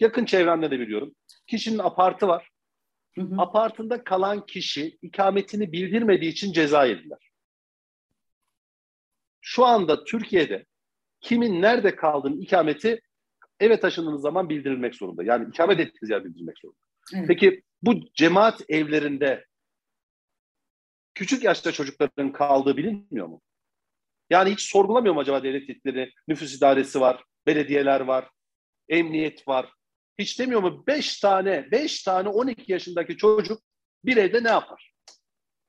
Yakın 0.00 0.24
çevremde 0.24 0.70
de 0.70 0.80
biliyorum. 0.80 1.14
Kişinin 1.46 1.78
apartı 1.78 2.28
var. 2.28 2.48
Hı 3.18 3.22
hı. 3.22 3.34
Apartında 3.38 4.04
kalan 4.04 4.46
kişi 4.46 4.98
ikametini 5.02 5.72
bildirmediği 5.72 6.32
için 6.32 6.52
ceza 6.52 6.84
yediler. 6.84 7.30
Şu 9.40 9.64
anda 9.64 10.04
Türkiye'de 10.04 10.66
kimin 11.20 11.62
nerede 11.62 11.96
kaldığını 11.96 12.40
ikameti 12.40 13.00
eve 13.60 13.80
taşındığınız 13.80 14.22
zaman 14.22 14.48
bildirilmek 14.48 14.94
zorunda. 14.94 15.24
Yani 15.24 15.48
ikamet 15.48 15.80
ettiğiniz 15.80 16.10
yer 16.10 16.24
bildirilmek 16.24 16.58
zorunda. 16.58 16.80
Evet. 17.14 17.28
Peki 17.28 17.62
bu 17.82 17.94
cemaat 18.14 18.62
evlerinde 18.68 19.44
küçük 21.14 21.44
yaşta 21.44 21.72
çocukların 21.72 22.32
kaldığı 22.32 22.76
bilinmiyor 22.76 23.26
mu? 23.26 23.40
Yani 24.30 24.50
hiç 24.50 24.60
sorgulamıyor 24.60 25.14
mu 25.14 25.20
acaba 25.20 25.42
devlet 25.42 25.68
yetkilileri? 25.68 26.12
Nüfus 26.28 26.54
idaresi 26.54 27.00
var, 27.00 27.24
belediyeler 27.46 28.00
var, 28.00 28.28
emniyet 28.88 29.48
var. 29.48 29.72
Hiç 30.18 30.40
demiyor 30.40 30.62
mu? 30.62 30.84
Beş 30.86 31.20
tane, 31.20 31.70
beş 31.70 32.02
tane 32.02 32.28
12 32.28 32.72
yaşındaki 32.72 33.16
çocuk 33.16 33.62
bir 34.04 34.16
evde 34.16 34.44
ne 34.44 34.48
yapar? 34.48 34.94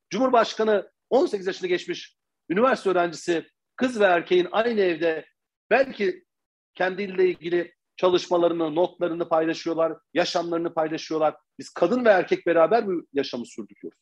Cumhurbaşkanı 0.09 0.91
18 1.09 1.47
yaşını 1.47 1.67
geçmiş 1.67 2.17
üniversite 2.49 2.89
öğrencisi 2.89 3.49
kız 3.75 3.99
ve 3.99 4.05
erkeğin 4.05 4.47
aynı 4.51 4.81
evde 4.81 5.25
belki 5.69 6.25
kendiyle 6.73 7.29
ilgili 7.29 7.73
çalışmalarını, 7.97 8.75
notlarını 8.75 9.29
paylaşıyorlar, 9.29 9.97
yaşamlarını 10.13 10.73
paylaşıyorlar. 10.73 11.35
Biz 11.59 11.69
kadın 11.69 12.05
ve 12.05 12.09
erkek 12.09 12.45
beraber 12.45 12.87
bu 12.87 13.07
yaşamı 13.13 13.45
sürdürüyoruz. 13.45 13.99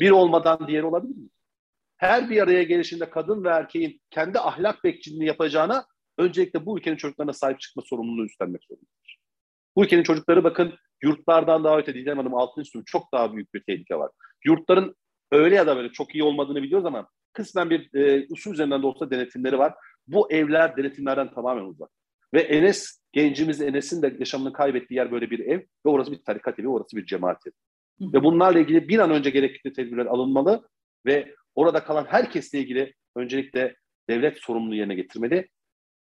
Bir 0.00 0.10
olmadan 0.10 0.68
diğeri 0.68 0.86
olabilir 0.86 1.16
mi? 1.16 1.28
her 1.98 2.30
bir 2.30 2.42
araya 2.42 2.62
gelişinde 2.62 3.10
kadın 3.10 3.44
ve 3.44 3.48
erkeğin 3.48 4.00
kendi 4.10 4.38
ahlak 4.38 4.84
bekçiliğini 4.84 5.26
yapacağına 5.26 5.86
öncelikle 6.18 6.66
bu 6.66 6.78
ülkenin 6.78 6.96
çocuklarına 6.96 7.32
sahip 7.32 7.60
çıkma 7.60 7.82
sorumluluğunu 7.86 8.26
üstlenmek 8.26 8.64
zorundadır. 8.64 9.17
Bu 9.78 9.84
ülkenin 9.84 10.02
çocukları 10.02 10.44
bakın 10.44 10.74
yurtlardan 11.02 11.64
daha 11.64 11.78
öte 11.78 11.94
Didem 11.94 12.16
Hanım 12.16 12.34
altın 12.34 12.60
üstü 12.60 12.84
çok 12.86 13.12
daha 13.12 13.34
büyük 13.34 13.54
bir 13.54 13.62
tehlike 13.62 13.98
var. 13.98 14.10
Yurtların 14.44 14.94
öyle 15.32 15.54
ya 15.54 15.66
da 15.66 15.76
böyle 15.76 15.92
çok 15.92 16.14
iyi 16.14 16.24
olmadığını 16.24 16.62
biliyoruz 16.62 16.86
ama 16.86 17.08
kısmen 17.32 17.70
bir 17.70 17.94
e, 17.94 18.26
usul 18.30 18.52
üzerinden 18.52 18.82
de 18.82 18.86
olsa 18.86 19.10
denetimleri 19.10 19.58
var. 19.58 19.74
Bu 20.06 20.32
evler 20.32 20.76
denetimlerden 20.76 21.34
tamamen 21.34 21.64
uzak. 21.64 21.90
Ve 22.34 22.40
Enes, 22.40 23.02
gencimiz 23.12 23.60
Enes'in 23.60 24.02
de 24.02 24.16
yaşamını 24.18 24.52
kaybettiği 24.52 24.98
yer 24.98 25.12
böyle 25.12 25.30
bir 25.30 25.38
ev 25.38 25.58
ve 25.58 25.90
orası 25.90 26.12
bir 26.12 26.22
tarikat 26.22 26.58
evi, 26.58 26.68
orası 26.68 26.96
bir 26.96 27.06
cemaat 27.06 27.46
evi. 27.46 27.54
Ve 28.12 28.24
bunlarla 28.24 28.58
ilgili 28.58 28.88
bir 28.88 28.98
an 28.98 29.10
önce 29.10 29.30
gerekli 29.30 29.72
tedbirler 29.72 30.06
alınmalı 30.06 30.68
ve 31.06 31.34
orada 31.54 31.84
kalan 31.84 32.04
herkesle 32.04 32.58
ilgili 32.58 32.94
öncelikle 33.16 33.76
devlet 34.10 34.38
sorumluluğu 34.38 34.74
yerine 34.74 34.94
getirmeli. 34.94 35.48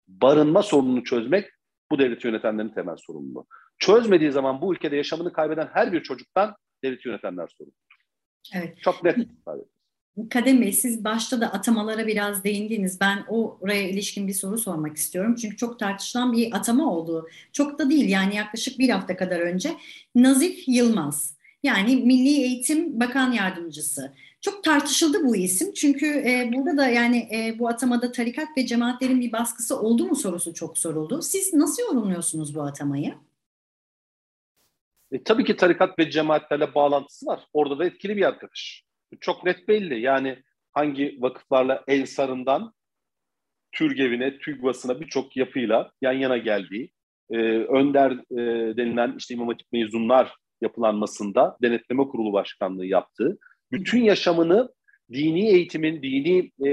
barınma 0.07 0.63
sorununu 0.63 1.03
çözmek 1.03 1.56
bu 1.91 1.99
devleti 1.99 2.27
yönetenlerin 2.27 2.69
temel 2.69 2.97
sorumluluğu. 2.97 3.47
Çözmediği 3.79 4.31
zaman 4.31 4.61
bu 4.61 4.73
ülkede 4.73 4.95
yaşamını 4.95 5.33
kaybeden 5.33 5.69
her 5.73 5.93
bir 5.93 6.03
çocuktan 6.03 6.55
devleti 6.83 7.07
yönetenler 7.07 7.47
sorumlu. 7.57 7.75
Evet. 8.53 8.81
Çok 8.81 9.03
net. 9.03 9.17
Kadem 10.29 10.61
Bey 10.61 10.73
siz 10.73 11.03
başta 11.03 11.41
da 11.41 11.53
atamalara 11.53 12.07
biraz 12.07 12.43
değindiniz. 12.43 12.99
Ben 13.01 13.25
oraya 13.27 13.89
ilişkin 13.89 14.27
bir 14.27 14.33
soru 14.33 14.57
sormak 14.57 14.97
istiyorum. 14.97 15.35
Çünkü 15.35 15.57
çok 15.57 15.79
tartışılan 15.79 16.33
bir 16.33 16.55
atama 16.55 16.93
oldu. 16.93 17.27
Çok 17.53 17.79
da 17.79 17.89
değil 17.89 18.09
yani 18.09 18.35
yaklaşık 18.35 18.79
bir 18.79 18.89
hafta 18.89 19.17
kadar 19.17 19.39
önce. 19.39 19.69
Nazif 20.15 20.67
Yılmaz 20.67 21.37
yani 21.63 21.95
Milli 21.95 22.41
Eğitim 22.41 22.99
Bakan 22.99 23.31
Yardımcısı. 23.31 24.13
Çok 24.47 24.63
tartışıldı 24.63 25.17
bu 25.23 25.35
isim 25.35 25.73
çünkü 25.73 26.05
e, 26.05 26.51
burada 26.53 26.77
da 26.77 26.87
yani 26.87 27.17
e, 27.17 27.59
bu 27.59 27.67
atamada 27.67 28.11
tarikat 28.11 28.47
ve 28.57 28.65
cemaatlerin 28.65 29.21
bir 29.21 29.31
baskısı 29.31 29.79
oldu 29.79 30.05
mu 30.05 30.15
sorusu 30.15 30.53
çok 30.53 30.77
soruldu. 30.77 31.21
Siz 31.21 31.53
nasıl 31.53 31.83
yorumluyorsunuz 31.83 32.55
bu 32.55 32.61
atamayı? 32.61 33.13
E, 35.11 35.23
tabii 35.23 35.45
ki 35.45 35.55
tarikat 35.55 35.99
ve 35.99 36.09
cemaatlerle 36.09 36.75
bağlantısı 36.75 37.25
var. 37.25 37.47
Orada 37.53 37.79
da 37.79 37.85
etkili 37.85 38.17
bir 38.17 38.27
arkadaş. 38.27 38.83
Çok 39.19 39.43
net 39.43 39.67
belli. 39.67 40.01
Yani 40.01 40.43
hangi 40.73 41.17
vakıflarla 41.19 41.83
Ensar'ından 41.87 42.73
Türgev'ine, 43.71 44.37
TÜGVA'sına 44.37 44.99
birçok 45.01 45.37
yapıyla 45.37 45.91
yan 46.01 46.13
yana 46.13 46.37
geldiği, 46.37 46.91
e, 47.29 47.37
Önder 47.47 48.11
e, 48.11 48.77
denilen 48.77 49.15
işte 49.17 49.33
İmam 49.33 49.47
Hatip 49.47 49.67
mezunlar 49.71 50.35
yapılanmasında 50.61 51.57
denetleme 51.61 52.07
kurulu 52.07 52.33
başkanlığı 52.33 52.85
yaptığı, 52.85 53.37
bütün 53.71 54.03
yaşamını 54.03 54.69
dini 55.13 55.49
eğitimin, 55.49 56.03
dini 56.03 56.51
e, 56.67 56.71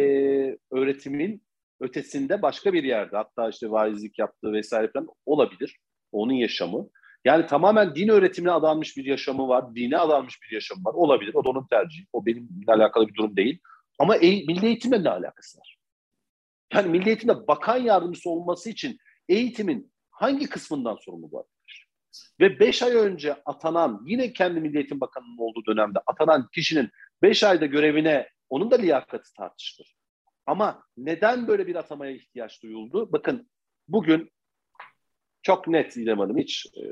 öğretimin 0.71 1.43
ötesinde 1.81 2.43
başka 2.43 2.73
bir 2.73 2.85
yerde 2.85 3.17
hatta 3.17 3.49
işte 3.49 3.71
vaizlik 3.71 4.19
yaptığı 4.19 4.53
vesaire 4.53 4.91
falan 4.93 5.09
olabilir. 5.27 5.77
Onun 6.13 6.33
yaşamı. 6.33 6.89
Yani 7.25 7.47
tamamen 7.47 7.95
din 7.95 8.09
öğretimine 8.09 8.53
adanmış 8.53 8.97
bir 8.97 9.05
yaşamı 9.05 9.49
var, 9.49 9.75
dine 9.75 9.99
adanmış 9.99 10.39
bir 10.43 10.55
yaşamı 10.55 10.85
var. 10.85 10.95
Olabilir, 10.95 11.35
o 11.35 11.45
da 11.45 11.49
onun 11.49 11.67
tercihi. 11.67 12.07
O 12.13 12.27
benimle 12.27 12.73
alakalı 12.73 13.09
bir 13.09 13.15
durum 13.15 13.37
değil. 13.37 13.59
Ama 13.99 14.17
e, 14.17 14.29
milli 14.31 14.67
eğitimle 14.67 15.05
ne 15.05 15.11
alakası 15.11 15.59
var? 15.59 15.79
Yani 16.75 16.91
milli 16.91 17.09
eğitimde 17.09 17.47
bakan 17.49 17.77
yardımcısı 17.77 18.31
olması 18.31 18.71
için 18.71 18.99
eğitimin 19.29 19.93
hangi 20.11 20.47
kısmından 20.47 20.97
sorumlu 21.01 21.31
bu 21.31 21.39
arkadaş? 21.39 21.53
Ve 22.40 22.61
beş 22.61 22.83
ay 22.83 22.97
önce 22.97 23.35
atanan, 23.44 24.02
yine 24.06 24.33
kendi 24.33 24.61
Milli 24.61 24.76
Eğitim 24.76 25.00
Bakanı'nın 25.00 25.38
olduğu 25.38 25.66
dönemde 25.66 25.99
atanan 26.06 26.49
kişinin 26.54 26.90
beş 27.23 27.44
ayda 27.44 27.66
görevine, 27.66 28.28
onun 28.50 28.71
da 28.71 28.76
liyakati 28.76 29.33
tartışılır. 29.33 29.97
Ama 30.47 30.83
neden 30.97 31.49
böyle 31.49 31.66
bir 31.66 31.75
atamaya 31.75 32.12
ihtiyaç 32.12 32.62
duyuldu? 32.62 33.12
Bakın 33.12 33.50
bugün 33.88 34.30
çok 35.42 35.68
net 35.68 35.97
İrem 35.97 36.18
Hanım 36.18 36.38
hiç 36.38 36.66
e, 36.66 36.83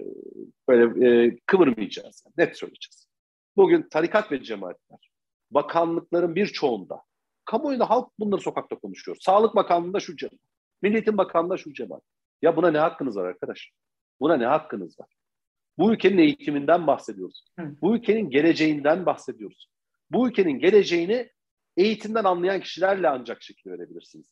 böyle 0.69 1.07
e, 1.07 1.38
kıvırmayacağız. 1.47 2.25
Net 2.38 2.57
söyleyeceğiz. 2.57 3.09
Bugün 3.57 3.88
tarikat 3.91 4.33
ve 4.33 4.43
cemaatler 4.43 5.12
bakanlıkların 5.55 6.35
birçoğunda 6.35 7.02
kamuoyunda 7.45 7.91
halk 7.91 8.09
bunları 8.19 8.41
sokakta 8.41 8.76
konuşuyor. 8.76 9.17
Sağlık 9.21 9.55
Bakanlığı'nda 9.55 10.00
şu 10.00 10.17
cemaat. 10.17 10.41
Milli 10.83 10.95
Eğitim 10.95 11.19
Bakanlığı'nda 11.19 11.57
şu 11.57 11.73
cemaat. 11.73 12.02
Ya 12.43 12.57
buna 12.57 12.71
ne 12.71 12.79
hakkınız 12.79 13.17
var 13.17 13.25
arkadaş? 13.25 13.73
Buna 14.23 14.37
ne 14.37 14.47
hakkınız 14.47 15.00
var? 15.00 15.09
Bu 15.79 15.93
ülkenin 15.93 16.19
eğitiminden 16.19 16.87
bahsediyoruz. 16.87 17.45
Hı. 17.59 17.76
Bu 17.83 17.97
ülkenin 17.97 18.31
geleceğinden 18.31 19.07
bahsediyoruz. 19.07 19.69
Bu 20.11 20.29
ülkenin 20.29 20.59
geleceğini 20.59 21.31
eğitimden 21.76 22.25
anlayan 22.25 22.61
kişilerle 22.61 23.09
ancak 23.09 23.43
şekil 23.43 23.71
verebilirsiniz 23.71 24.26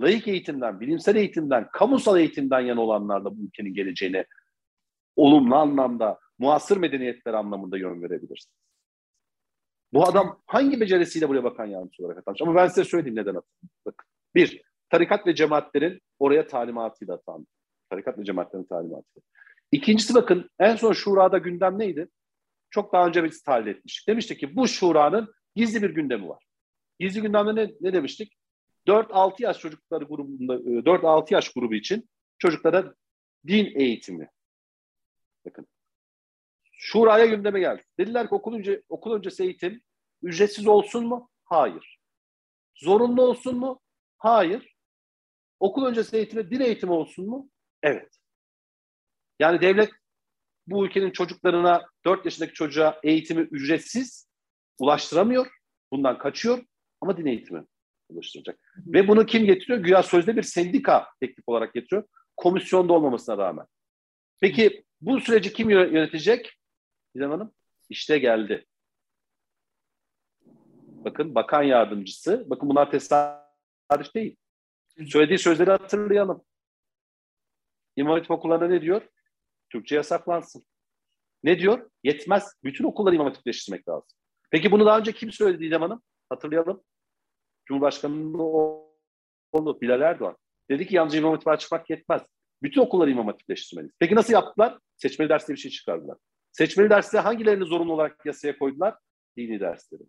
laik 0.00 0.28
eğitimden, 0.28 0.80
bilimsel 0.80 1.16
eğitimden, 1.16 1.68
kamusal 1.72 2.18
eğitimden 2.18 2.60
yana 2.60 2.80
olanlarla 2.80 3.36
bu 3.38 3.42
ülkenin 3.42 3.74
geleceğine 3.74 4.26
olumlu 5.16 5.56
anlamda, 5.56 6.18
muasır 6.38 6.76
medeniyetler 6.76 7.34
anlamında 7.34 7.78
yön 7.78 8.02
verebilirsiniz. 8.02 8.56
Bu 9.92 10.08
adam 10.08 10.42
hangi 10.46 10.80
becerisiyle 10.80 11.28
buraya 11.28 11.44
bakan 11.44 11.66
yardımcısı 11.66 12.04
olarak 12.04 12.18
atanmış? 12.18 12.42
Ama 12.42 12.54
ben 12.54 12.68
size 12.68 12.84
söyleyeyim 12.84 13.16
neden 13.16 13.34
atanmış. 13.34 13.72
Bir, 14.34 14.62
tarikat 14.90 15.26
ve 15.26 15.34
cemaatlerin 15.34 16.00
oraya 16.18 16.46
talimatıyla 16.46 17.14
atandı. 17.14 17.46
Tarikat 17.90 18.18
ve 18.18 18.24
cemaatlerin 18.24 18.64
talimatı. 18.64 19.20
İkincisi 19.72 20.14
bakın 20.14 20.50
en 20.58 20.76
son 20.76 20.92
şurada 20.92 21.38
gündem 21.38 21.78
neydi? 21.78 22.08
Çok 22.70 22.92
daha 22.92 23.06
önce 23.06 23.24
biz 23.24 23.42
tahlil 23.42 23.66
etmiştik. 23.66 24.08
Demiştik 24.08 24.40
ki 24.40 24.56
bu 24.56 24.68
şuranın 24.68 25.34
gizli 25.54 25.82
bir 25.82 25.90
gündemi 25.90 26.28
var. 26.28 26.44
Gizli 26.98 27.22
gündemde 27.22 27.54
ne, 27.54 27.70
ne 27.80 27.92
demiştik? 27.92 28.36
4-6 28.86 29.42
yaş 29.42 29.58
çocukları 29.58 30.04
grubunda 30.04 30.54
4-6 30.54 31.22
e, 31.22 31.34
yaş 31.34 31.52
grubu 31.52 31.74
için 31.74 32.08
çocuklara 32.38 32.94
din 33.46 33.80
eğitimi. 33.80 34.30
Bakın. 35.46 35.66
Şuraya 36.72 37.26
gündeme 37.26 37.60
geldi. 37.60 37.82
Dediler 37.98 38.28
ki 38.28 38.34
okul, 38.34 38.54
önce, 38.54 38.82
okul 38.88 39.12
öncesi 39.12 39.42
eğitim 39.42 39.82
ücretsiz 40.22 40.66
olsun 40.66 41.06
mu? 41.06 41.30
Hayır. 41.44 41.98
Zorunlu 42.74 43.22
olsun 43.22 43.58
mu? 43.58 43.80
Hayır. 44.18 44.76
Okul 45.60 45.86
öncesi 45.86 46.16
eğitime 46.16 46.50
din 46.50 46.60
eğitimi 46.60 46.92
olsun 46.92 47.26
mu? 47.26 47.50
Evet. 47.82 48.18
Yani 49.38 49.60
devlet 49.60 49.90
bu 50.66 50.86
ülkenin 50.86 51.10
çocuklarına 51.10 51.86
4 52.04 52.24
yaşındaki 52.24 52.52
çocuğa 52.52 53.00
eğitimi 53.02 53.40
ücretsiz 53.40 54.28
ulaştıramıyor. 54.78 55.46
Bundan 55.92 56.18
kaçıyor 56.18 56.64
ama 57.00 57.16
din 57.16 57.26
eğitimi 57.26 57.64
ulaştıracak. 58.08 58.58
Ve 58.76 59.08
bunu 59.08 59.26
kim 59.26 59.44
getiriyor? 59.44 59.78
Güya 59.78 60.02
sözde 60.02 60.36
bir 60.36 60.42
sendika 60.42 61.08
teklif 61.20 61.48
olarak 61.48 61.74
getiriyor. 61.74 62.04
Komisyonda 62.36 62.92
olmamasına 62.92 63.38
rağmen. 63.38 63.66
Peki 64.40 64.84
bu 65.00 65.20
süreci 65.20 65.52
kim 65.52 65.70
yönetecek? 65.70 66.52
İrem 67.14 67.30
Hanım 67.30 67.52
işte 67.88 68.18
geldi. 68.18 68.66
Bakın 70.86 71.34
bakan 71.34 71.62
yardımcısı. 71.62 72.44
Bakın 72.46 72.68
bunlar 72.68 72.90
tesadüf 72.90 74.14
değil. 74.14 74.36
Söylediği 75.06 75.38
sözleri 75.38 75.70
hatırlayalım. 75.70 76.44
İmam 77.96 78.12
Hatip 78.12 78.44
ne 78.44 78.80
diyor? 78.80 79.02
Türkçe 79.70 79.94
yasaklansın. 79.94 80.66
Ne 81.42 81.58
diyor? 81.58 81.90
Yetmez. 82.04 82.52
Bütün 82.64 82.84
okulları 82.84 83.14
imam 83.14 83.26
hatipleştirmek 83.26 83.88
lazım. 83.88 84.08
Peki 84.50 84.70
bunu 84.70 84.86
daha 84.86 84.98
önce 84.98 85.12
kim 85.12 85.32
söyledi 85.32 85.66
İrem 85.66 85.82
Hanım? 85.82 86.02
Hatırlayalım. 86.28 86.82
Cumhurbaşkanının 87.68 88.38
oğlu 88.38 89.80
Bilal 89.80 90.00
Erdoğan. 90.00 90.36
Dedi 90.70 90.86
ki 90.86 90.96
yalnızca 90.96 91.18
İmam 91.18 91.32
Hatip'e 91.32 91.50
açmak 91.50 91.90
yetmez. 91.90 92.22
Bütün 92.62 92.80
okulları 92.80 93.10
İmam 93.10 93.26
Hatipleştirmeliyiz. 93.26 93.94
Peki 93.98 94.14
nasıl 94.14 94.32
yaptılar? 94.32 94.78
Seçmeli 94.96 95.28
derste 95.28 95.52
bir 95.52 95.58
şey 95.58 95.70
çıkardılar. 95.70 96.18
Seçmeli 96.52 96.90
derste 96.90 97.18
hangilerini 97.18 97.64
zorunlu 97.64 97.92
olarak 97.92 98.26
yasaya 98.26 98.58
koydular? 98.58 98.94
Dini 99.36 99.60
dersleri. 99.60 100.02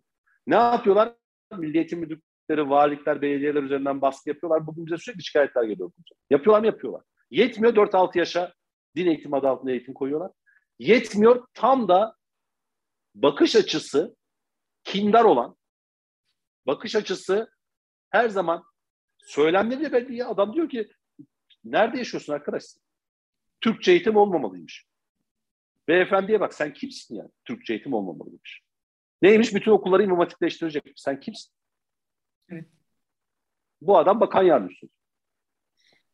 Ne 0.46 0.54
yapıyorlar? 0.54 1.14
Milli 1.56 1.76
Eğitim 1.76 1.98
Müdürlükleri, 1.98 2.70
valilikler, 2.70 3.22
belediyeler 3.22 3.62
üzerinden 3.62 4.00
baskı 4.00 4.28
yapıyorlar. 4.28 4.66
Bugün 4.66 4.86
bize 4.86 4.96
sürekli 4.96 5.24
şikayetler 5.24 5.62
geliyor. 5.62 5.90
Yapıyorlar 6.30 6.60
mı? 6.60 6.66
Yapıyorlar. 6.66 7.02
Yetmiyor 7.30 7.74
4-6 7.74 8.18
yaşa 8.18 8.54
din 8.96 9.06
eğitimi 9.06 9.36
adı 9.36 9.48
altında 9.48 9.70
eğitim 9.70 9.94
koyuyorlar. 9.94 10.32
Yetmiyor 10.78 11.46
tam 11.54 11.88
da 11.88 12.16
bakış 13.14 13.56
açısı 13.56 14.16
kindar 14.84 15.24
olan, 15.24 15.56
bakış 16.66 16.96
açısı 16.96 17.50
her 18.10 18.28
zaman 18.28 18.64
söylemleri 19.18 19.80
de 19.80 19.92
belli 19.92 20.16
ya. 20.16 20.28
Adam 20.28 20.54
diyor 20.54 20.68
ki 20.68 20.90
nerede 21.64 21.98
yaşıyorsun 21.98 22.32
arkadaş? 22.32 22.64
Türkçe 23.60 23.92
eğitim 23.92 24.16
olmamalıymış. 24.16 24.86
Beyefendiye 25.88 26.40
bak 26.40 26.54
sen 26.54 26.72
kimsin 26.72 27.16
yani? 27.16 27.30
Türkçe 27.44 27.72
eğitim 27.72 27.92
olmamalıymış. 27.92 28.62
Neymiş? 29.22 29.54
Bütün 29.54 29.72
okulları 29.72 30.02
imam 30.02 30.18
hatipleştirecek. 30.18 30.92
Sen 30.96 31.20
kimsin? 31.20 31.52
Evet. 32.48 32.68
Bu 33.80 33.98
adam 33.98 34.20
bakan 34.20 34.42
yardımcısı. 34.42 34.88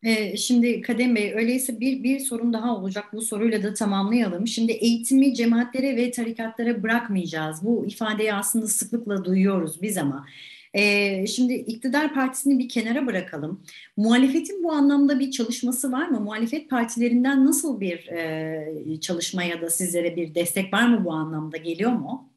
Ee, 0.04 0.36
şimdi 0.36 0.80
Kadem 0.80 1.14
Bey 1.14 1.34
öyleyse 1.34 1.80
bir, 1.80 2.02
bir 2.02 2.20
sorun 2.20 2.52
daha 2.52 2.76
olacak. 2.76 3.04
Bu 3.12 3.22
soruyla 3.22 3.62
da 3.62 3.74
tamamlayalım. 3.74 4.46
Şimdi 4.46 4.72
eğitimi 4.72 5.34
cemaatlere 5.34 5.96
ve 5.96 6.10
tarikatlara 6.10 6.82
bırakmayacağız. 6.82 7.64
Bu 7.64 7.86
ifadeyi 7.86 8.34
aslında 8.34 8.66
sıklıkla 8.66 9.24
duyuyoruz 9.24 9.82
biz 9.82 9.98
ama. 9.98 10.26
Ee, 10.74 11.26
şimdi 11.26 11.54
iktidar 11.54 12.14
partisini 12.14 12.58
bir 12.58 12.68
kenara 12.68 13.06
bırakalım. 13.06 13.64
Muhalefetin 13.96 14.62
bu 14.62 14.72
anlamda 14.72 15.20
bir 15.20 15.30
çalışması 15.30 15.92
var 15.92 16.08
mı? 16.08 16.20
Muhalefet 16.20 16.70
partilerinden 16.70 17.46
nasıl 17.46 17.80
bir 17.80 18.08
e, 18.08 19.00
çalışma 19.00 19.42
ya 19.42 19.60
da 19.62 19.70
sizlere 19.70 20.16
bir 20.16 20.34
destek 20.34 20.72
var 20.72 20.88
mı 20.88 21.04
bu 21.04 21.12
anlamda? 21.12 21.56
Geliyor 21.56 21.92
mu? 21.92 22.32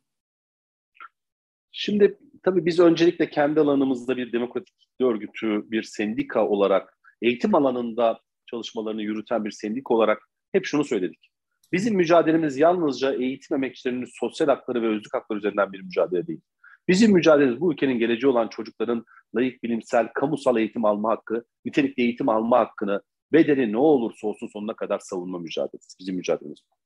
Şimdi 1.72 2.18
tabii 2.44 2.66
biz 2.66 2.80
öncelikle 2.80 3.30
kendi 3.30 3.60
alanımızda 3.60 4.18
bir 4.18 4.32
demokratik 4.32 4.76
örgütü, 5.02 5.72
bir 5.72 5.84
sendika 5.84 6.48
olarak 6.48 6.97
eğitim 7.22 7.56
alanında 7.56 8.20
çalışmalarını 8.46 9.02
yürüten 9.02 9.46
bir 9.46 9.52
sendik 9.52 9.92
olarak 9.92 10.30
hep 10.52 10.66
şunu 10.66 10.84
söyledik. 10.84 11.30
Bizim 11.72 11.96
mücadelemiz 11.96 12.58
yalnızca 12.58 13.14
eğitim 13.14 13.58
emekçilerinin 13.58 14.08
sosyal 14.20 14.48
hakları 14.48 14.82
ve 14.82 14.88
özlük 14.88 15.14
hakları 15.14 15.40
üzerinden 15.40 15.74
bir 15.74 15.82
mücadele 15.82 16.28
değil. 16.28 16.42
Bizim 16.88 17.14
mücadelemiz 17.14 17.62
bu 17.62 17.74
ülkenin 17.74 18.00
geleceği 18.00 18.30
olan 18.30 18.48
çocukların 18.48 19.06
layık 19.36 19.64
bilimsel, 19.64 20.08
kamusal 20.14 20.58
eğitim 20.58 20.86
alma 20.86 21.10
hakkı, 21.10 21.46
nitelikli 21.66 22.04
eğitim 22.04 22.30
alma 22.30 22.60
hakkını 22.60 23.02
bedeli 23.34 23.72
ne 23.72 23.78
olursa 23.78 24.28
olsun 24.28 24.48
sonuna 24.48 24.76
kadar 24.76 25.00
savunma 25.00 25.40
mücadelesi. 25.40 26.00
Bizim 26.00 26.16
mücadelemiz 26.16 26.60
bu. 26.72 26.78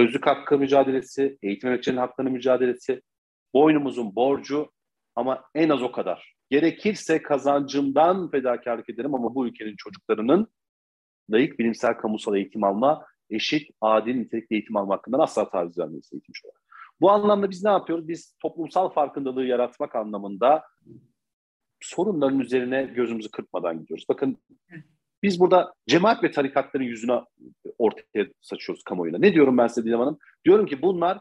Özlük 0.00 0.26
hakkı 0.26 0.58
mücadelesi, 0.58 1.38
eğitim 1.42 1.68
emekçilerinin 1.68 2.00
haklarının 2.00 2.32
mücadelesi, 2.34 3.02
boynumuzun 3.54 4.14
borcu 4.16 4.72
ama 5.16 5.44
en 5.54 5.68
az 5.68 5.82
o 5.82 5.92
kadar. 5.92 6.33
Gerekirse 6.54 7.22
kazancımdan 7.22 8.30
fedakarlık 8.30 8.90
ederim 8.90 9.14
ama 9.14 9.34
bu 9.34 9.46
ülkenin 9.46 9.76
çocuklarının 9.76 10.48
layık 11.30 11.58
bilimsel 11.58 11.96
kamusal 11.96 12.36
eğitim 12.36 12.64
alma, 12.64 13.04
eşit, 13.30 13.70
adil, 13.80 14.14
nitelikli 14.14 14.54
eğitim 14.54 14.76
alma 14.76 14.94
hakkından 14.94 15.18
asla 15.18 15.50
taviz 15.50 15.78
vermeyiz 15.78 16.10
eğitimci 16.12 16.40
olarak. 16.44 16.62
Bu 17.00 17.10
anlamda 17.10 17.50
biz 17.50 17.64
ne 17.64 17.70
yapıyoruz? 17.70 18.08
Biz 18.08 18.36
toplumsal 18.42 18.88
farkındalığı 18.88 19.44
yaratmak 19.44 19.96
anlamında 19.96 20.62
sorunların 21.80 22.40
üzerine 22.40 22.82
gözümüzü 22.82 23.30
kırpmadan 23.30 23.80
gidiyoruz. 23.80 24.06
Bakın 24.08 24.38
biz 25.22 25.40
burada 25.40 25.74
cemaat 25.88 26.24
ve 26.24 26.30
tarikatların 26.30 26.84
yüzüne 26.84 27.20
ortaya 27.78 28.26
saçıyoruz 28.40 28.82
kamuoyuna. 28.84 29.18
Ne 29.18 29.34
diyorum 29.34 29.58
ben 29.58 29.66
size 29.66 29.84
Didem 29.86 30.00
Hanım? 30.00 30.18
Diyorum 30.44 30.66
ki 30.66 30.82
bunlar 30.82 31.18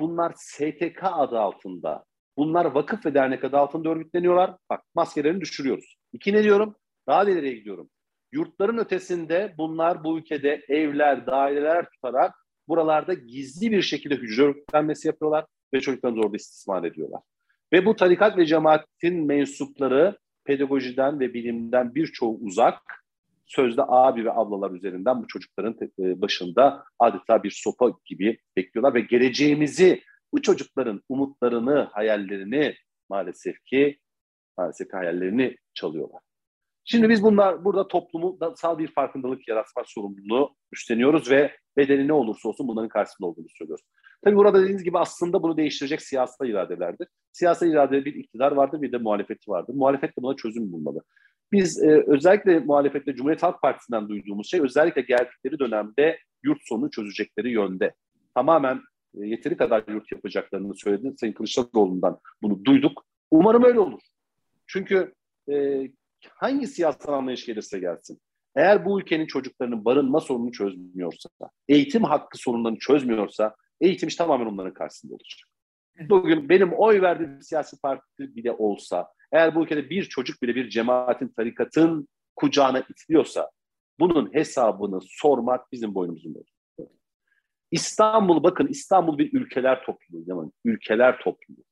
bunlar 0.00 0.32
STK 0.36 1.02
adı 1.02 1.38
altında, 1.38 2.04
bunlar 2.36 2.64
vakıf 2.64 3.06
ve 3.06 3.14
dernek 3.14 3.44
adı 3.44 3.56
altında 3.56 3.88
örgütleniyorlar. 3.88 4.56
Bak 4.70 4.82
maskelerini 4.94 5.40
düşürüyoruz. 5.40 5.96
İki 6.12 6.32
ne 6.32 6.42
diyorum? 6.42 6.76
Daha 7.06 7.24
ileriye 7.24 7.54
gidiyorum. 7.54 7.90
Yurtların 8.32 8.78
ötesinde 8.78 9.54
bunlar 9.58 10.04
bu 10.04 10.18
ülkede 10.18 10.64
evler, 10.68 11.26
daireler 11.26 11.90
tutarak 11.90 12.34
buralarda 12.68 13.14
gizli 13.14 13.70
bir 13.70 13.82
şekilde 13.82 14.14
hücre 14.14 14.42
örgütlenmesi 14.42 15.08
yapıyorlar 15.08 15.44
ve 15.74 15.80
çocuklarımızı 15.80 16.26
orada 16.26 16.36
istismar 16.36 16.84
ediyorlar. 16.84 17.20
Ve 17.72 17.86
bu 17.86 17.96
tarikat 17.96 18.38
ve 18.38 18.46
cemaatin 18.46 19.26
mensupları 19.26 20.18
pedagojiden 20.44 21.20
ve 21.20 21.34
bilimden 21.34 21.94
birçoğu 21.94 22.38
uzak, 22.40 23.04
sözde 23.46 23.82
abi 23.88 24.24
ve 24.24 24.32
ablalar 24.32 24.70
üzerinden 24.70 25.22
bu 25.22 25.26
çocukların 25.26 25.76
e, 25.98 26.20
başında 26.20 26.84
adeta 26.98 27.42
bir 27.42 27.50
sopa 27.50 27.92
gibi 28.04 28.38
bekliyorlar 28.56 28.94
ve 28.94 29.00
geleceğimizi, 29.00 30.02
bu 30.36 30.42
çocukların 30.42 31.02
umutlarını, 31.08 31.88
hayallerini 31.92 32.74
maalesef 33.08 33.64
ki 33.64 33.98
maalesef 34.58 34.90
ki 34.90 34.96
hayallerini 34.96 35.56
çalıyorlar. 35.74 36.20
Şimdi 36.84 37.08
biz 37.08 37.22
bunlar 37.22 37.64
burada 37.64 37.88
toplumu 37.88 38.38
sağ 38.56 38.78
bir 38.78 38.88
farkındalık 38.88 39.48
yaratma 39.48 39.82
sorumluluğu 39.86 40.56
üstleniyoruz 40.72 41.30
ve 41.30 41.56
bedeli 41.76 42.08
ne 42.08 42.12
olursa 42.12 42.48
olsun 42.48 42.68
bunların 42.68 42.88
karşısında 42.88 43.28
olduğunu 43.28 43.46
söylüyoruz. 43.48 43.84
Tabii 44.24 44.36
burada 44.36 44.60
dediğiniz 44.60 44.84
gibi 44.84 44.98
aslında 44.98 45.42
bunu 45.42 45.56
değiştirecek 45.56 46.02
siyasal 46.02 46.48
iradelerdir. 46.48 47.08
Siyasal 47.32 47.68
irade 47.68 48.04
bir 48.04 48.14
iktidar 48.14 48.52
vardır 48.52 48.82
bir 48.82 48.92
de 48.92 48.98
muhalefeti 48.98 49.50
vardır. 49.50 49.74
Muhalefet 49.74 50.10
de 50.10 50.22
buna 50.22 50.36
çözüm 50.36 50.72
bulmalı. 50.72 51.02
Biz 51.52 51.82
e, 51.82 52.04
özellikle 52.06 52.58
muhalefette 52.58 53.14
Cumhuriyet 53.14 53.42
Halk 53.42 53.62
Partisi'nden 53.62 54.08
duyduğumuz 54.08 54.50
şey 54.50 54.60
özellikle 54.60 55.00
geldikleri 55.00 55.58
dönemde 55.58 56.18
yurt 56.44 56.58
sorunu 56.62 56.90
çözecekleri 56.90 57.50
yönde. 57.50 57.94
Tamamen 58.34 58.80
yeteri 59.16 59.56
kadar 59.56 59.84
yurt 59.88 60.12
yapacaklarını 60.12 60.74
söyledi. 60.74 61.14
Sayın 61.20 61.32
Kılıçdaroğlu'ndan 61.32 62.18
bunu 62.42 62.64
duyduk. 62.64 63.04
Umarım 63.30 63.64
öyle 63.64 63.80
olur. 63.80 64.00
Çünkü 64.66 65.14
e, 65.50 65.82
hangi 66.28 66.66
siyasal 66.66 67.12
anlayış 67.12 67.46
gelirse 67.46 67.78
gelsin. 67.78 68.20
Eğer 68.56 68.84
bu 68.84 69.00
ülkenin 69.00 69.26
çocuklarının 69.26 69.84
barınma 69.84 70.20
sorununu 70.20 70.52
çözmüyorsa, 70.52 71.28
eğitim 71.68 72.04
hakkı 72.04 72.38
sorunlarını 72.38 72.78
çözmüyorsa 72.78 73.54
eğitim 73.80 74.08
iş 74.08 74.16
tamamen 74.16 74.46
onların 74.46 74.74
karşısında 74.74 75.14
olacak. 75.14 75.48
Bugün 76.08 76.48
benim 76.48 76.72
oy 76.72 77.02
verdiğim 77.02 77.42
siyasi 77.42 77.80
parti 77.80 78.36
bile 78.36 78.52
olsa, 78.52 79.08
eğer 79.32 79.54
bu 79.54 79.62
ülkede 79.62 79.90
bir 79.90 80.04
çocuk 80.04 80.42
bile 80.42 80.54
bir 80.54 80.68
cemaatin, 80.68 81.28
tarikatın 81.28 82.08
kucağına 82.36 82.80
itiliyorsa 82.80 83.50
bunun 83.98 84.34
hesabını 84.34 85.00
sormak 85.02 85.72
bizim 85.72 85.94
boynumuzun 85.94 86.34
borcu. 86.34 86.55
İstanbul 87.70 88.42
bakın 88.42 88.66
İstanbul 88.66 89.18
bir 89.18 89.32
ülkeler 89.32 89.82
topluluğu 89.82 90.26
değil 90.26 90.38
mi? 90.38 90.50
Ülkeler 90.64 91.18
topluluğu. 91.18 91.64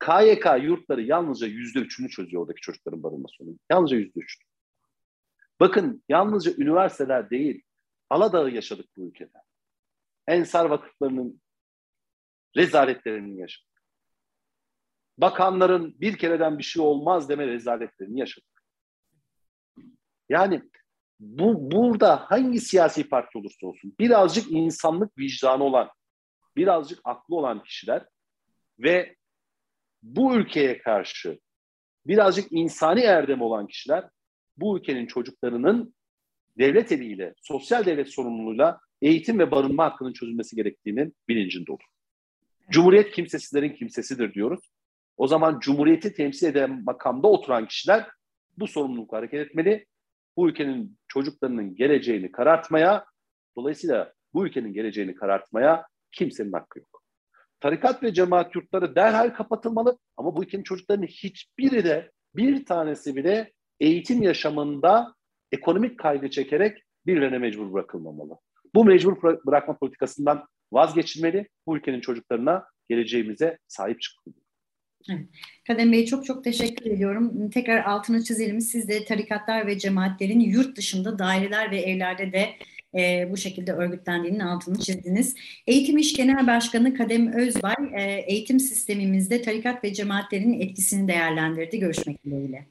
KYK 0.00 0.46
yurtları 0.62 1.02
yalnızca 1.02 1.46
yüzde 1.46 1.78
üçünü 1.78 2.08
çözüyor 2.08 2.42
oradaki 2.42 2.60
çocukların 2.60 3.02
barınma 3.02 3.28
sorunu. 3.28 3.58
Yalnızca 3.70 3.96
yüzde 3.96 4.20
üç. 4.20 4.38
Bakın 5.60 6.04
yalnızca 6.08 6.52
üniversiteler 6.58 7.30
değil, 7.30 7.62
Aladağ'ı 8.10 8.50
yaşadık 8.50 8.86
bu 8.96 9.08
ülkede. 9.08 9.38
Ensar 10.26 10.64
vakıflarının 10.64 11.40
rezaletlerini 12.56 13.40
yaşadık. 13.40 13.82
Bakanların 15.18 16.00
bir 16.00 16.18
kereden 16.18 16.58
bir 16.58 16.62
şey 16.62 16.82
olmaz 16.82 17.28
deme 17.28 17.46
rezaletlerini 17.46 18.20
yaşadık. 18.20 18.64
Yani 20.28 20.62
bu 21.20 21.70
burada 21.70 22.16
hangi 22.16 22.60
siyasi 22.60 23.08
parti 23.08 23.38
olursa 23.38 23.66
olsun 23.66 23.94
birazcık 23.98 24.50
insanlık 24.50 25.18
vicdanı 25.18 25.64
olan, 25.64 25.90
birazcık 26.56 27.00
aklı 27.04 27.36
olan 27.36 27.62
kişiler 27.62 28.06
ve 28.78 29.16
bu 30.02 30.34
ülkeye 30.34 30.78
karşı 30.78 31.38
birazcık 32.06 32.52
insani 32.52 33.00
erdem 33.00 33.42
olan 33.42 33.66
kişiler 33.66 34.08
bu 34.56 34.78
ülkenin 34.78 35.06
çocuklarının 35.06 35.94
devlet 36.58 36.92
eliyle, 36.92 37.34
sosyal 37.42 37.86
devlet 37.86 38.08
sorumluluğuyla 38.08 38.80
eğitim 39.02 39.38
ve 39.38 39.50
barınma 39.50 39.84
hakkının 39.84 40.12
çözülmesi 40.12 40.56
gerektiğinin 40.56 41.16
bilincinde 41.28 41.72
olur. 41.72 41.84
Cumhuriyet 42.70 43.10
kimsesizlerin 43.10 43.72
kimsesidir 43.72 44.34
diyoruz. 44.34 44.70
O 45.16 45.26
zaman 45.26 45.60
Cumhuriyeti 45.60 46.14
temsil 46.14 46.46
eden 46.46 46.84
makamda 46.84 47.28
oturan 47.28 47.68
kişiler 47.68 48.06
bu 48.58 48.66
sorumlulukla 48.66 49.16
hareket 49.16 49.46
etmeli. 49.46 49.86
Bu 50.36 50.48
ülkenin 50.48 50.97
çocuklarının 51.08 51.74
geleceğini 51.74 52.32
karartmaya, 52.32 53.04
dolayısıyla 53.56 54.12
bu 54.34 54.46
ülkenin 54.46 54.72
geleceğini 54.72 55.14
karartmaya 55.14 55.86
kimsenin 56.12 56.52
hakkı 56.52 56.78
yok. 56.78 57.02
Tarikat 57.60 58.02
ve 58.02 58.14
cemaat 58.14 58.54
yurtları 58.54 58.96
derhal 58.96 59.30
kapatılmalı 59.30 59.98
ama 60.16 60.36
bu 60.36 60.42
ülkenin 60.42 60.62
çocuklarının 60.62 61.06
hiçbiri 61.06 61.84
de 61.84 62.10
bir 62.36 62.64
tanesi 62.64 63.16
bile 63.16 63.52
eğitim 63.80 64.22
yaşamında 64.22 65.14
ekonomik 65.52 65.98
kaygı 65.98 66.30
çekerek 66.30 66.82
birilerine 67.06 67.38
mecbur 67.38 67.72
bırakılmamalı. 67.72 68.38
Bu 68.74 68.84
mecbur 68.84 69.22
bırakma 69.22 69.78
politikasından 69.78 70.46
vazgeçilmeli. 70.72 71.48
Bu 71.66 71.76
ülkenin 71.76 72.00
çocuklarına 72.00 72.64
geleceğimize 72.88 73.58
sahip 73.68 74.00
çıkılmalı. 74.00 74.47
Kadem 75.66 75.92
Bey 75.92 76.06
çok 76.06 76.24
çok 76.24 76.44
teşekkür 76.44 76.90
ediyorum. 76.90 77.50
Tekrar 77.50 77.84
altını 77.84 78.24
çizelim. 78.24 78.60
Siz 78.60 78.88
de 78.88 79.04
tarikatlar 79.04 79.66
ve 79.66 79.78
cemaatlerin 79.78 80.40
yurt 80.40 80.76
dışında 80.76 81.18
daireler 81.18 81.70
ve 81.70 81.80
evlerde 81.80 82.32
de 82.32 82.48
e, 82.94 83.28
bu 83.30 83.36
şekilde 83.36 83.72
örgütlendiğinin 83.72 84.40
altını 84.40 84.78
çizdiniz. 84.78 85.34
Eğitim 85.66 85.98
İş 85.98 86.14
Genel 86.14 86.46
Başkanı 86.46 86.94
Kadem 86.94 87.32
Özbay 87.32 87.74
e, 87.94 88.02
eğitim 88.02 88.60
sistemimizde 88.60 89.42
tarikat 89.42 89.84
ve 89.84 89.94
cemaatlerin 89.94 90.60
etkisini 90.60 91.08
değerlendirdi. 91.08 91.78
Görüşmek 91.78 92.24
dileğiyle. 92.24 92.66